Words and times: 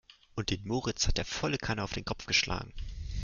Und 0.33 0.49
den 0.49 0.65
Moritz 0.65 1.07
hat 1.07 1.19
er 1.19 1.25
volle 1.25 1.59
Kanne 1.59 1.83
auf 1.83 1.93
den 1.93 2.03
Kopf 2.05 2.25
geschlagen. 2.25 2.73